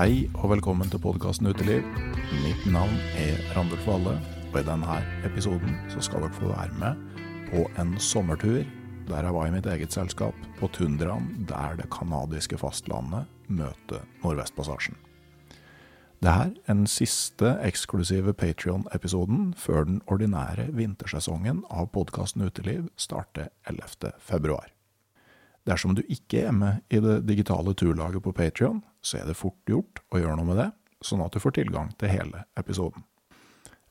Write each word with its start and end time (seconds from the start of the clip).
Hei 0.00 0.30
og 0.40 0.46
velkommen 0.48 0.88
til 0.88 0.96
podkasten 1.04 1.50
Uteliv. 1.50 1.82
Mitt 2.40 2.62
navn 2.72 2.94
er 3.20 3.34
Randulf 3.52 3.82
Valle, 3.84 4.14
og 4.48 4.56
i 4.56 4.62
denne 4.64 4.94
episoden 5.28 5.74
så 5.92 6.00
skal 6.00 6.24
dere 6.24 6.38
få 6.38 6.48
være 6.54 6.78
med 6.80 7.02
på 7.50 7.66
en 7.82 7.92
sommertur 8.00 8.62
der 9.10 9.28
jeg 9.28 9.36
var 9.36 9.50
i 9.50 9.52
mitt 9.52 9.68
eget 9.68 9.92
selskap 9.92 10.40
på 10.56 10.72
tundraen 10.72 11.44
der 11.44 11.76
det 11.82 11.90
canadiske 11.92 12.56
fastlandet 12.56 13.28
møter 13.52 14.08
Nordvestpassasjen. 14.24 14.96
Dette 16.24 16.48
er 16.48 16.56
den 16.72 16.86
siste 16.88 17.58
eksklusive 17.60 18.32
Patrion-episoden 18.32 19.52
før 19.52 19.84
den 19.84 20.00
ordinære 20.08 20.70
vintersesongen 20.80 21.66
av 21.68 21.92
podkasten 21.92 22.48
Uteliv 22.48 22.88
starter 22.96 23.52
11. 23.68 24.16
Dersom 25.70 25.94
du 25.94 26.02
ikke 26.10 26.48
er 26.48 26.54
med 26.56 26.80
i 26.90 26.98
det 27.02 27.20
digitale 27.28 27.76
turlaget 27.78 28.24
på 28.24 28.32
Patrion, 28.34 28.80
så 29.06 29.20
er 29.20 29.28
det 29.28 29.38
fort 29.38 29.60
gjort 29.70 30.02
å 30.10 30.18
gjøre 30.18 30.40
noe 30.40 30.48
med 30.48 30.58
det, 30.58 30.70
sånn 31.06 31.22
at 31.22 31.36
du 31.36 31.38
får 31.42 31.54
tilgang 31.60 31.92
til 32.00 32.10
hele 32.10 32.42
episoden. 32.58 33.04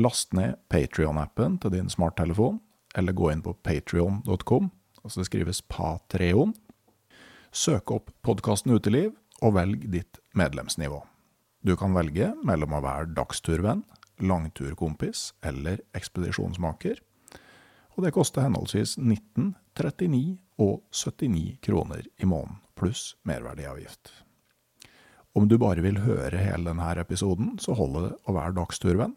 Last 0.00 0.34
ned 0.34 0.58
Patrion-appen 0.72 1.60
til 1.62 1.74
din 1.76 1.92
smarttelefon, 1.92 2.58
eller 2.98 3.14
gå 3.14 3.30
inn 3.30 3.44
på 3.44 3.54
patrion.com, 3.62 4.70
altså 5.04 5.22
det 5.22 5.28
skrives 5.28 5.62
Patreon. 5.70 6.56
Søk 7.54 7.92
opp 7.94 8.10
podkasten 8.26 8.74
Uteliv, 8.74 9.14
og 9.40 9.54
velg 9.56 9.86
ditt 9.92 10.18
medlemsnivå. 10.36 11.00
Du 11.62 11.76
kan 11.78 11.94
velge 11.96 12.32
mellom 12.46 12.74
å 12.76 12.82
være 12.84 13.12
dagsturvenn, 13.16 13.84
langturkompis 14.20 15.30
eller 15.46 15.80
ekspedisjonsmaker, 15.96 16.98
og 18.00 18.06
det 18.06 18.14
koster 18.16 18.46
henholdsvis 18.46 18.94
19, 18.96 19.50
39 19.76 20.38
og 20.64 20.78
79 20.88 21.58
kroner 21.60 22.06
i 22.16 22.28
måneden, 22.28 22.62
pluss 22.72 23.10
merverdiavgift. 23.28 24.08
Om 25.36 25.50
du 25.50 25.58
bare 25.60 25.84
vil 25.84 26.00
høre 26.00 26.40
hele 26.40 26.70
denne 26.70 26.94
episoden, 27.02 27.58
så 27.60 27.76
holder 27.76 28.06
det 28.06 28.14
å 28.24 28.36
være 28.38 28.56
dagsturvenn, 28.56 29.12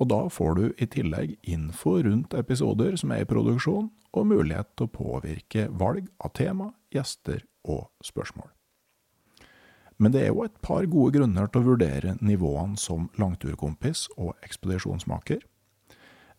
og 0.00 0.08
da 0.08 0.22
får 0.32 0.56
du 0.56 0.64
i 0.80 0.88
tillegg 0.88 1.36
info 1.52 1.98
rundt 2.00 2.32
episoder 2.34 2.96
som 2.96 3.12
er 3.12 3.26
i 3.26 3.28
produksjon, 3.28 3.92
og 4.16 4.28
mulighet 4.32 4.72
til 4.72 4.88
å 4.88 4.94
påvirke 4.96 5.68
valg 5.68 6.08
av 6.24 6.32
tema, 6.32 6.72
gjester 6.96 7.44
og 7.68 7.90
spørsmål. 8.00 8.48
Men 10.00 10.16
det 10.16 10.24
er 10.24 10.32
jo 10.32 10.46
et 10.48 10.56
par 10.64 10.88
gode 10.88 11.18
grunner 11.18 11.52
til 11.52 11.60
å 11.60 11.74
vurdere 11.74 12.16
nivåene 12.24 12.80
som 12.80 13.10
langturkompis 13.20 14.08
og 14.16 14.32
ekspedisjonsmaker. 14.46 15.44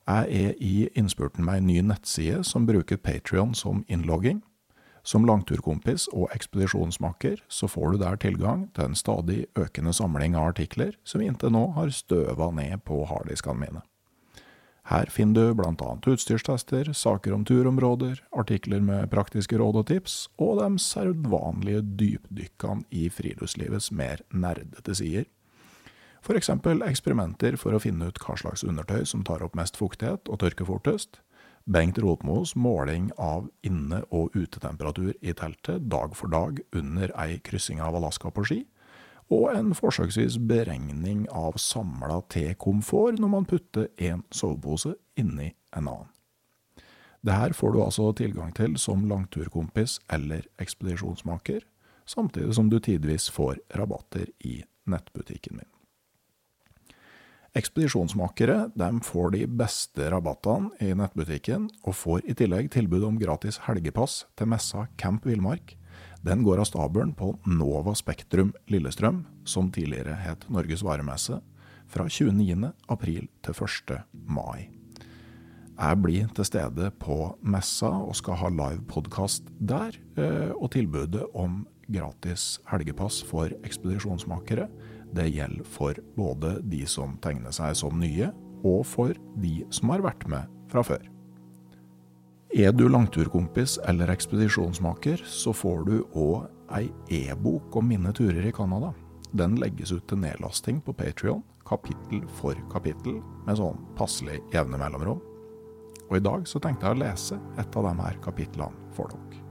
Jeg 0.06 0.28
er 0.45 0.59
i 0.61 0.89
innspurten 0.94 1.45
med 1.45 1.58
ei 1.58 1.66
ny 1.66 1.80
nettside 1.81 2.44
som 2.45 2.67
bruker 2.70 3.00
Patrion 3.02 3.56
som 3.58 3.81
innlogging. 3.89 4.44
Som 5.06 5.25
langturkompis 5.25 6.08
og 6.14 6.30
ekspedisjonsmakker 6.34 7.42
så 7.50 7.70
får 7.70 7.94
du 7.94 7.98
der 8.02 8.17
tilgang 8.22 8.67
til 8.73 8.89
en 8.89 8.98
stadig 8.98 9.45
økende 9.58 9.94
samling 9.94 10.38
av 10.38 10.52
artikler 10.53 10.95
som 11.06 11.22
inntil 11.22 11.53
nå 11.53 11.67
har 11.78 11.94
støva 11.94 12.52
ned 12.53 12.81
på 12.86 13.03
harddiskene 13.09 13.61
mine. 13.61 13.83
Her 14.86 15.09
finner 15.09 15.53
du 15.58 15.64
annet 15.66 16.06
utstyrstester, 16.06 16.92
saker 16.94 17.33
om 17.33 17.45
turområder, 17.45 18.20
artikler 18.38 18.83
med 18.86 19.09
praktiske 19.09 19.58
råd 19.58 19.80
og 19.81 19.88
tips, 19.89 20.28
og 20.38 20.59
de 20.59 20.78
sedvanlige 20.81 21.81
dypdykkene 21.81 22.86
i 22.94 23.08
friluftslivets 23.09 23.89
mer 23.89 24.22
nerdete 24.30 24.94
sider. 24.94 25.26
Eksempel 26.33 26.81
eksperimenter 26.81 27.55
for 27.61 27.75
å 27.75 27.80
finne 27.80 28.08
ut 28.09 28.17
hva 28.23 28.33
slags 28.39 28.63
undertøy 28.65 29.05
som 29.05 29.21
tar 29.23 29.43
opp 29.45 29.53
mest 29.55 29.77
fuktighet 29.77 30.25
og 30.31 30.39
tørker 30.41 30.65
fortest, 30.65 31.21
Bengt 31.65 31.97
Rotmos 31.97 32.55
måling 32.55 33.11
av 33.17 33.47
inne- 33.65 34.03
og 34.13 34.35
utetemperatur 34.37 35.15
i 35.21 35.33
teltet 35.33 35.87
dag 35.89 36.14
for 36.14 36.30
dag 36.30 36.59
under 36.77 37.09
ei 37.17 37.39
kryssing 37.41 37.81
av 37.81 37.95
Alaska 37.97 38.30
på 38.30 38.45
ski, 38.45 38.59
og 39.33 39.49
en 39.55 39.73
forsøksvis 39.73 40.37
beregning 40.45 41.25
av 41.33 41.58
samla 41.58 42.19
T-komfort 42.30 43.17
når 43.17 43.33
man 43.33 43.49
putter 43.49 43.89
én 43.97 44.21
sovepose 44.30 44.93
inni 45.17 45.55
en 45.73 45.87
annen. 45.87 46.11
Det 47.25 47.33
her 47.33 47.58
får 47.58 47.73
du 47.73 47.81
altså 47.81 48.11
tilgang 48.14 48.53
til 48.53 48.77
som 48.77 49.08
langturkompis 49.09 49.97
eller 50.14 50.45
ekspedisjonsmaker, 50.61 51.65
samtidig 52.05 52.53
som 52.53 52.69
du 52.69 52.77
tidvis 52.77 53.31
får 53.33 53.58
rabatter 53.73 54.30
i 54.45 54.59
nettbutikken 54.85 55.58
min. 55.58 55.74
Ekspedisjonsmakere 57.55 58.70
de 58.76 58.88
får 58.99 59.30
de 59.32 59.45
beste 59.48 60.10
rabattene 60.11 60.73
i 60.83 60.89
nettbutikken, 60.92 61.70
og 61.88 61.95
får 61.95 62.26
i 62.27 62.33
tillegg 62.36 62.67
tilbud 62.73 63.05
om 63.08 63.20
gratis 63.21 63.61
helgepass 63.64 64.26
til 64.36 64.49
messa 64.52 64.89
Camp 64.99 65.23
Villmark. 65.23 65.77
Den 66.26 66.44
går 66.44 66.60
av 66.60 66.67
stabelen 66.67 67.14
på 67.15 67.30
Nova 67.48 67.94
Spektrum 67.95 68.52
Lillestrøm, 68.67 69.21
som 69.48 69.70
tidligere 69.71 70.17
het 70.20 70.44
Norges 70.52 70.83
varemesse, 70.83 71.39
fra 71.88 72.10
29. 72.10 72.73
april 72.92 73.30
til 73.45 73.55
1. 73.55 74.04
mai. 74.11 74.67
Jeg 75.76 76.02
blir 76.04 76.27
til 76.36 76.49
stede 76.49 76.89
på 76.99 77.38
messa 77.39 77.88
og 77.88 78.17
skal 78.20 78.39
ha 78.42 78.52
live 78.52 78.83
podkast 78.92 79.48
der, 79.64 79.95
og 80.60 80.73
tilbudet 80.76 81.23
om 81.32 81.64
gratis 81.88 82.58
helgepass 82.67 83.21
for 83.23 83.55
ekspedisjonsmakere 83.64 84.67
det 85.15 85.31
gjelder 85.31 85.67
for 85.67 85.98
både 86.17 86.58
de 86.67 86.83
som 86.89 87.17
tegner 87.23 87.53
seg 87.55 87.76
som 87.80 87.99
nye, 87.99 88.31
og 88.65 88.86
for 88.87 89.14
de 89.42 89.59
som 89.73 89.93
har 89.93 90.03
vært 90.05 90.26
med 90.31 90.52
fra 90.71 90.83
før. 90.86 91.03
Er 92.55 92.71
du 92.71 92.87
langturkompis 92.87 93.77
eller 93.89 94.11
ekspedisjonsmaker, 94.14 95.23
så 95.27 95.52
får 95.52 95.83
du 95.89 95.95
òg 96.15 96.45
ei 96.77 96.87
e-bok 97.11 97.76
om 97.76 97.89
mine 97.89 98.14
turer 98.15 98.48
i 98.48 98.53
Canada. 98.55 98.93
Den 99.36 99.58
legges 99.59 99.92
ut 99.92 100.05
til 100.08 100.21
nedlasting 100.23 100.80
på 100.86 100.95
Patrion, 100.95 101.43
kapittel 101.67 102.23
for 102.39 102.58
kapittel, 102.71 103.20
med 103.45 103.59
sånn 103.59 103.82
passelig 103.99 104.39
jevne 104.53 104.80
mellomrom. 104.80 105.20
Og 106.05 106.20
i 106.20 106.23
dag 106.23 106.45
så 106.47 106.61
tenkte 106.64 106.87
jeg 106.87 106.95
å 106.95 107.03
lese 107.03 107.42
et 107.59 107.76
av 107.76 107.89
de 107.89 107.95
her 108.03 108.21
kapitlene 108.23 108.93
for 108.95 109.11
dere. 109.11 109.45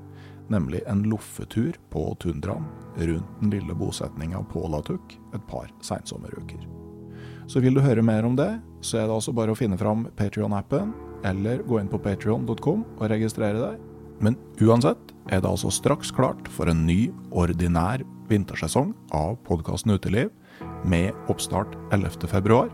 Nemlig 0.52 0.82
en 0.86 1.02
loffetur 1.08 1.76
på 1.90 2.16
tundraen 2.20 2.66
rundt 2.96 3.40
den 3.40 3.50
lille 3.50 3.74
bosetninga 3.74 4.42
Pålatuk 4.52 5.16
et 5.34 5.46
par 5.48 5.70
seinsommeruker. 5.82 6.68
Så 7.46 7.60
vil 7.60 7.76
du 7.76 7.82
høre 7.84 8.04
mer 8.04 8.24
om 8.24 8.36
det, 8.36 8.50
så 8.80 9.00
er 9.00 9.08
det 9.08 9.16
altså 9.16 9.32
bare 9.36 9.52
å 9.52 9.58
finne 9.58 9.78
fram 9.80 10.06
Patrion-appen, 10.16 10.92
eller 11.24 11.64
gå 11.64 11.80
inn 11.80 11.88
på 11.88 12.00
patrion.com 12.04 12.84
og 12.84 13.10
registrere 13.10 13.60
deg. 13.60 13.80
Men 14.24 14.36
uansett 14.62 15.12
er 15.32 15.40
det 15.40 15.50
altså 15.50 15.72
straks 15.72 16.12
klart 16.14 16.48
for 16.52 16.70
en 16.70 16.84
ny, 16.86 17.08
ordinær 17.32 18.04
vintersesong 18.28 18.92
av 19.16 19.36
podkasten 19.48 19.96
Uteliv, 19.96 20.30
med 20.84 21.12
oppstart 21.32 21.76
11.2. 21.92 22.68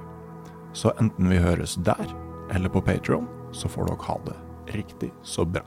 Så 0.75 0.95
enten 1.03 1.31
vi 1.31 1.43
høres 1.43 1.79
der 1.87 2.07
eller 2.55 2.71
på 2.71 2.83
Patrion, 2.83 3.29
så 3.55 3.71
får 3.71 3.91
dere 3.91 4.11
ha 4.11 4.19
det 4.27 4.39
riktig 4.75 5.15
så 5.23 5.47
bra. 5.47 5.67